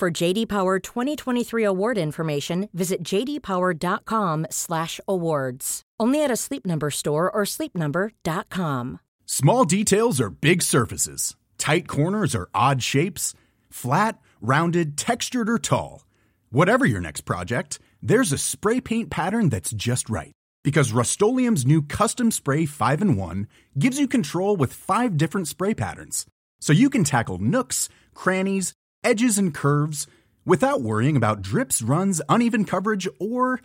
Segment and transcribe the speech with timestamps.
[0.00, 5.82] For JD Power 2023 award information, visit jdpower.com/awards.
[6.00, 9.00] Only at a Sleep Number store or sleepnumber.com.
[9.26, 11.36] Small details are big surfaces.
[11.58, 13.34] Tight corners are odd shapes.
[13.68, 16.06] Flat, rounded, textured, or tall.
[16.48, 20.32] Whatever your next project, there's a spray paint pattern that's just right.
[20.64, 21.56] Because Rust-Oleum
[21.88, 23.46] Custom Spray 5 in 1
[23.78, 26.24] gives you control with five different spray patterns.
[26.58, 28.72] So you can tackle nooks, crannies,
[29.02, 30.06] edges, and curves
[30.44, 33.60] without worrying about drips, runs, uneven coverage, or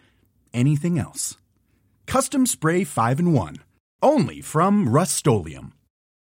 [0.54, 1.38] anything else.
[2.08, 3.58] Custom Spray 5 in 1.
[4.02, 5.16] Only from Rust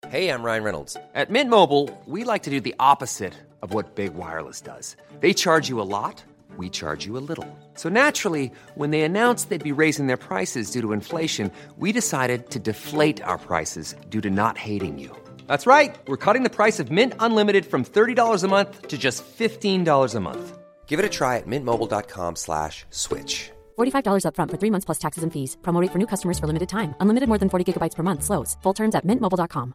[0.07, 0.97] Hey, I'm Ryan Reynolds.
[1.15, 4.95] At Mint Mobile, we like to do the opposite of what Big Wireless does.
[5.21, 6.23] They charge you a lot
[6.57, 7.47] we charge you a little.
[7.75, 12.49] So naturally, when they announced they'd be raising their prices due to inflation, we decided
[12.51, 15.15] to deflate our prices due to not hating you.
[15.47, 15.95] That's right.
[16.07, 20.19] We're cutting the price of Mint Unlimited from $30 a month to just $15 a
[20.19, 20.57] month.
[20.85, 23.49] Give it a try at mintmobile.com slash switch.
[23.79, 25.57] $45 upfront for three months plus taxes and fees.
[25.63, 26.93] Promote for new customers for limited time.
[26.99, 28.23] Unlimited more than 40 gigabytes per month.
[28.23, 28.57] Slows.
[28.61, 29.73] Full terms at mintmobile.com.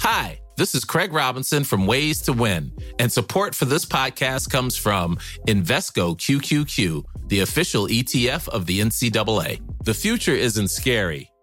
[0.00, 0.40] Hi.
[0.58, 5.16] This is Craig Robinson from Ways to Win, and support for this podcast comes from
[5.46, 9.60] Invesco QQQ, the official ETF of the NCAA.
[9.84, 11.30] The future isn't scary.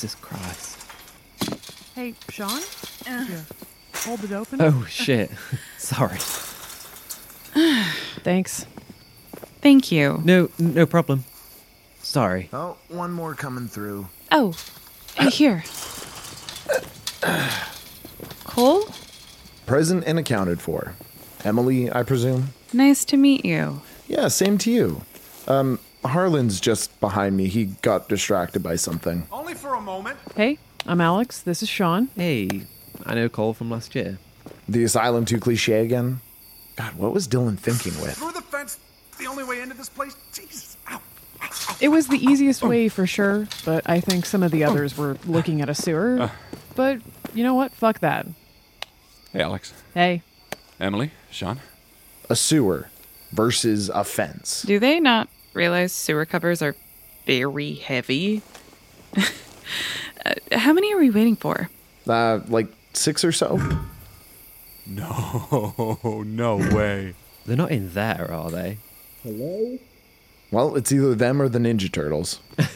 [0.00, 0.78] Jesus Christ.
[1.94, 2.62] Hey, Sean?
[3.04, 3.44] Here.
[3.96, 4.62] Hold it open.
[4.62, 5.30] Oh, shit.
[5.76, 6.16] Sorry.
[8.24, 8.64] Thanks.
[9.60, 10.22] Thank you.
[10.24, 11.24] No, no problem.
[11.98, 12.48] Sorry.
[12.50, 14.08] Oh, one more coming through.
[14.32, 14.54] Oh,
[15.18, 15.64] uh, here.
[18.44, 18.88] Cole?
[19.66, 20.94] Present and accounted for.
[21.44, 22.54] Emily, I presume?
[22.72, 23.82] Nice to meet you.
[24.08, 25.02] Yeah, same to you.
[25.50, 27.48] Um, Harlan's just behind me.
[27.48, 29.26] He got distracted by something.
[29.32, 30.16] Only for a moment.
[30.36, 31.42] Hey, I'm Alex.
[31.42, 32.08] This is Sean.
[32.14, 32.62] Hey,
[33.04, 34.18] I know Cole from last year.
[34.68, 36.20] The asylum too cliche again?
[36.76, 38.16] God, what was Dylan thinking with?
[38.16, 38.78] Through the fence,
[39.18, 40.14] the only way into this place.
[40.32, 40.76] Jesus.
[40.88, 41.02] Ow.
[41.80, 45.16] It was the easiest way for sure, but I think some of the others were
[45.26, 46.20] looking at a sewer.
[46.20, 46.30] Uh.
[46.76, 47.00] But
[47.34, 47.72] you know what?
[47.72, 48.24] Fuck that.
[49.32, 49.74] Hey, Alex.
[49.94, 50.22] Hey,
[50.78, 51.10] Emily.
[51.32, 51.58] Sean.
[52.28, 52.88] A sewer
[53.32, 54.62] versus a fence.
[54.62, 56.76] Do they not realize sewer covers are
[57.26, 58.42] very heavy?
[60.26, 61.70] Uh, how many are we waiting for?
[62.06, 63.58] Uh, like six or so?
[64.86, 67.14] No, no way.
[67.46, 68.78] They're not in there, are they?
[69.22, 69.78] Hello?
[70.50, 72.40] Well, it's either them or the Ninja Turtles.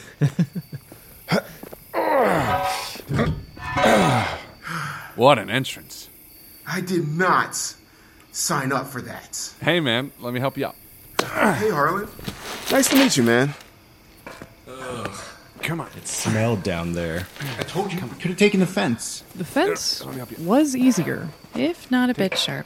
[5.15, 6.09] What an entrance.
[6.67, 7.75] I did not
[8.31, 9.53] sign up for that.
[9.61, 10.75] Hey, man, let me help you out.
[11.21, 12.07] Hey, Harlan.
[12.71, 13.53] Nice to meet you, man.
[14.67, 15.11] Ugh.
[15.61, 15.87] Come on.
[15.97, 17.27] It smelled down there.
[17.59, 17.99] I told you.
[17.99, 19.23] Could have taken the fence.
[19.35, 20.03] the fence
[20.39, 21.29] was easier.
[21.55, 22.65] If not a bit sharp.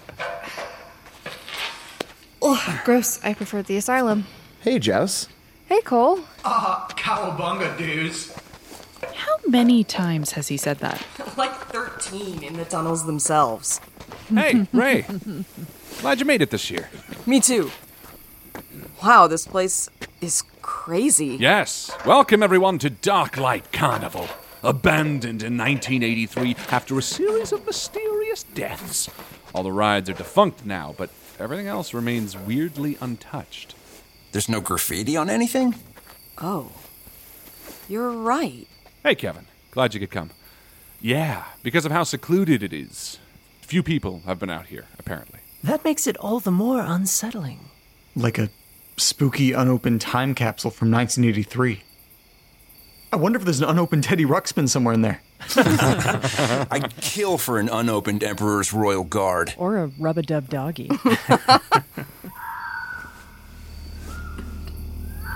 [2.42, 3.24] Oh, gross.
[3.24, 4.26] I prefer the asylum.
[4.62, 5.28] Hey, Jess.
[5.68, 6.22] Hey, Cole.
[6.44, 8.34] Ah, cowabunga, dudes.
[9.16, 11.06] How many times has he said that?
[11.38, 13.80] like 13 in the tunnels themselves.
[14.34, 15.06] Hey, Ray.
[16.02, 16.90] Glad you made it this year.
[17.26, 17.70] Me too.
[19.04, 21.38] Wow, this place is crazy.
[21.40, 21.90] Yes.
[22.06, 24.28] Welcome, everyone, to Darklight Carnival.
[24.62, 29.10] Abandoned in 1983 after a series of mysterious deaths.
[29.56, 31.10] All the rides are defunct now, but
[31.40, 33.74] everything else remains weirdly untouched.
[34.34, 35.76] There's no graffiti on anything?
[36.38, 36.70] Oh.
[37.88, 38.68] You're right.
[39.02, 39.46] Hey, Kevin.
[39.72, 40.32] Glad you could come.
[41.00, 43.18] Yeah, because of how secluded it is.
[43.62, 45.40] Few people have been out here, apparently.
[45.64, 47.60] That makes it all the more unsettling.
[48.14, 48.50] Like a
[49.00, 51.84] spooky unopened time capsule from 1983.
[53.12, 55.22] I wonder if there's an unopened Teddy Ruxpin somewhere in there.
[56.70, 59.56] I'd kill for an unopened Emperor's Royal Guard.
[59.58, 60.92] Or a rub a dub doggy.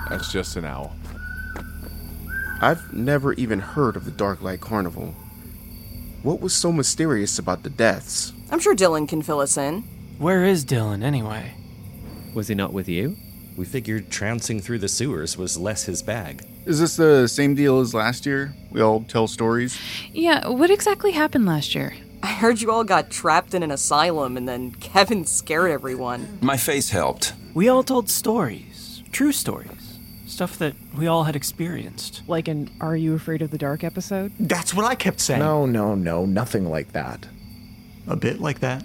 [0.08, 0.94] That's just an owl.
[2.60, 5.14] I've never even heard of the Darklight Carnival.
[6.22, 8.32] What was so mysterious about the deaths?
[8.50, 9.82] I'm sure Dylan can fill us in.
[10.18, 11.54] Where is Dylan anyway?
[12.34, 13.16] Was he not with you?
[13.56, 16.44] We figured trouncing through the sewers was less his bag.
[16.66, 18.54] Is this the same deal as last year?
[18.70, 19.78] We all tell stories?
[20.12, 21.94] Yeah, what exactly happened last year?
[22.22, 26.38] I heard you all got trapped in an asylum and then Kevin scared everyone.
[26.40, 27.34] My face helped.
[27.52, 32.22] We all told stories, true stories, stuff that we all had experienced.
[32.26, 34.32] like an Are You Afraid of the Dark episode?
[34.40, 35.38] That's what I kept saying.
[35.38, 37.28] No, no, no, nothing like that.
[38.08, 38.84] A bit like that.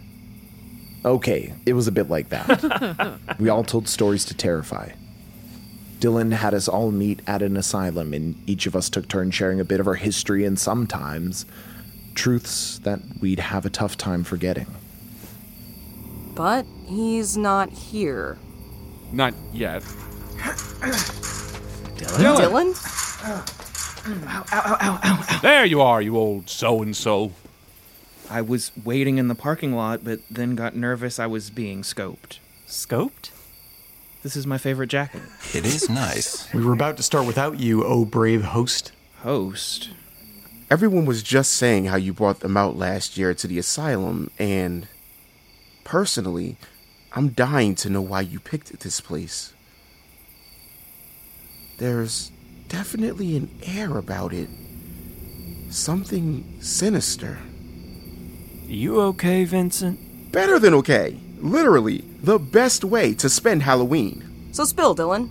[1.06, 3.19] Okay, it was a bit like that.
[3.40, 4.92] we all told stories to terrify.
[6.00, 9.60] Dylan had us all meet at an asylum, and each of us took turns sharing
[9.60, 11.46] a bit of our history and sometimes
[12.16, 14.68] truths that we'd have a tough time forgetting.
[16.36, 18.38] But he's not here.
[19.12, 19.81] Not yet.
[21.98, 22.38] Dylan?
[22.38, 22.74] Dylan?
[22.74, 23.56] Dylan?
[24.28, 27.31] Ow, ow, ow, There you are, you old so and so.
[28.30, 32.40] I was waiting in the parking lot, but then got nervous I was being scoped.
[32.68, 33.31] Scoped?
[34.22, 35.22] This is my favorite jacket.
[35.54, 36.48] It is nice.
[36.54, 38.92] We were about to start without you, oh brave host.
[39.22, 39.90] Host?
[40.70, 44.88] Everyone was just saying how you brought them out last year to the asylum, and
[45.84, 46.58] personally,
[47.14, 49.54] I'm dying to know why you picked this place.
[51.78, 52.32] There's
[52.68, 54.50] definitely an air about it.
[55.70, 57.40] Something sinister.
[58.69, 60.31] You okay, Vincent?
[60.31, 61.18] Better than okay.
[61.39, 64.50] Literally, the best way to spend Halloween.
[64.51, 65.30] So spill, Dylan.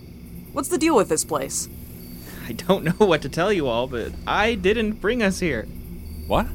[0.51, 1.69] What's the deal with this place?
[2.45, 5.63] I don't know what to tell you all, but I didn't bring us here.
[6.27, 6.47] What?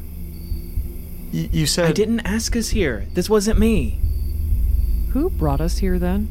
[1.33, 1.87] Y- you said.
[1.87, 3.07] I didn't ask us here.
[3.15, 3.99] This wasn't me.
[5.13, 6.29] Who brought us here then?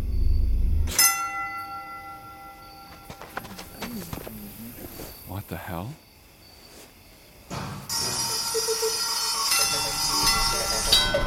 [11.13, 11.21] Good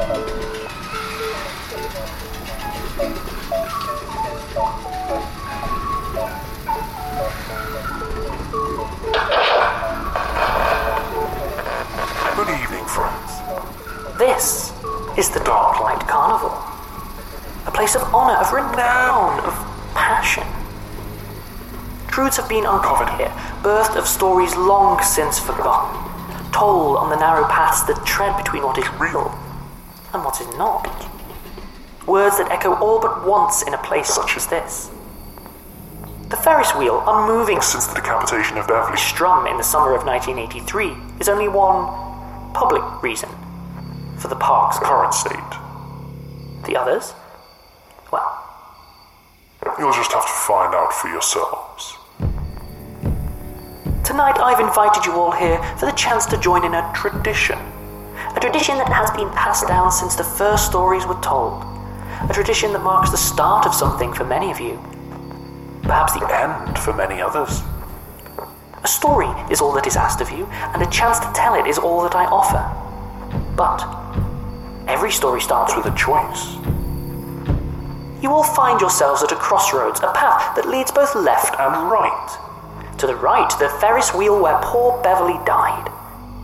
[12.48, 13.30] evening, friends.
[14.18, 14.72] This
[15.16, 16.50] is the Darklight Carnival.
[17.66, 19.54] A place of honor, of renown, of
[19.94, 20.42] passion.
[22.08, 23.32] Truths have been uncovered here,
[23.62, 25.94] birth of stories long since forgotten,
[26.50, 29.32] told on the narrow paths that tread between what is real
[30.16, 30.88] and what is not.
[32.06, 34.90] Words that echo all but once in a place such as this.
[36.30, 41.20] The Ferris wheel, unmoving since the decapitation of Beverly Strum in the summer of 1983,
[41.20, 41.86] is only one
[42.54, 43.28] public reason
[44.18, 45.52] for the park's current state.
[46.64, 47.12] The others?
[48.10, 48.26] Well,
[49.78, 51.94] you'll just have to find out for yourselves.
[54.02, 57.58] Tonight I've invited you all here for the chance to join in a tradition.
[58.36, 61.64] A tradition that has been passed down since the first stories were told.
[62.28, 64.78] A tradition that marks the start of something for many of you.
[65.82, 67.62] Perhaps the end for many others.
[68.84, 71.66] A story is all that is asked of you, and a chance to tell it
[71.66, 72.60] is all that I offer.
[73.56, 73.80] But
[74.86, 76.56] every story starts with a choice.
[78.22, 82.96] You all find yourselves at a crossroads, a path that leads both left and right.
[82.98, 85.90] To the right, the Ferris wheel where poor Beverly died.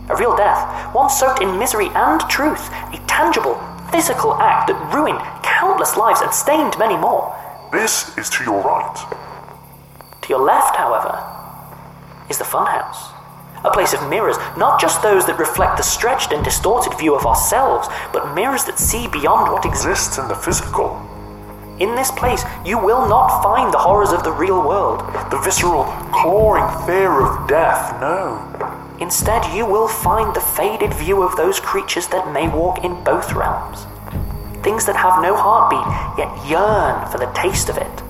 [0.09, 3.55] A real death, one soaked in misery and truth, a tangible,
[3.89, 7.33] physical act that ruined countless lives and stained many more.
[7.71, 8.97] This is to your right.
[10.23, 11.17] To your left, however,
[12.29, 13.11] is the funhouse.
[13.63, 17.25] A place of mirrors, not just those that reflect the stretched and distorted view of
[17.25, 20.99] ourselves, but mirrors that see beyond what exists in the physical.
[21.79, 24.99] In this place, you will not find the horrors of the real world,
[25.31, 28.52] the visceral, clawing fear of death, no.
[28.99, 33.33] Instead, you will find the faded view of those creatures that may walk in both
[33.33, 33.85] realms.
[34.63, 38.03] Things that have no heartbeat, yet yearn for the taste of it.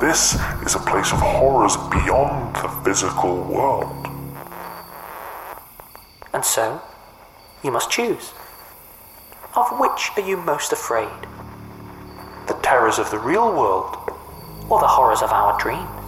[0.00, 0.34] This
[0.64, 4.06] is a place of horrors beyond the physical world.
[6.32, 6.82] And so,
[7.62, 8.32] you must choose.
[9.56, 11.26] Of which are you most afraid?
[12.46, 13.96] The terrors of the real world,
[14.68, 16.03] or the horrors of our dreams?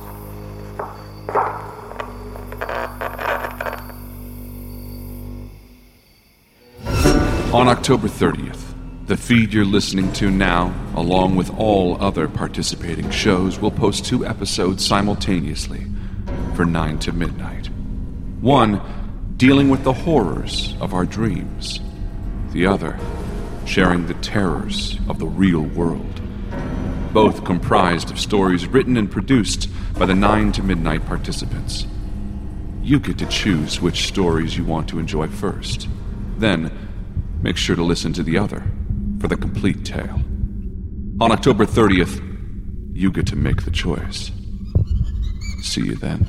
[7.56, 8.74] On October 30th,
[9.06, 14.26] the feed you're listening to now, along with all other participating shows, will post two
[14.26, 15.86] episodes simultaneously
[16.54, 17.70] for 9 to midnight.
[18.42, 18.82] One,
[19.38, 21.80] dealing with the horrors of our dreams.
[22.50, 22.98] The other,
[23.64, 26.20] sharing the terrors of the real world.
[27.14, 31.86] Both comprised of stories written and produced by the 9 to midnight participants.
[32.82, 35.88] You get to choose which stories you want to enjoy first.
[36.36, 36.85] Then,
[37.46, 38.60] make sure to listen to the other
[39.20, 40.20] for the complete tale.
[41.20, 42.20] On October 30th,
[42.92, 44.32] you get to make the choice.
[45.62, 46.28] See you then.